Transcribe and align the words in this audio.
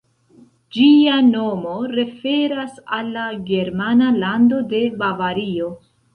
Ĝia 0.77 1.19
nomo 1.27 1.73
referas 1.97 2.81
al 2.99 3.13
la 3.19 3.27
germana 3.51 4.09
lando 4.25 4.65
de 4.75 4.83
Bavario. 5.05 5.71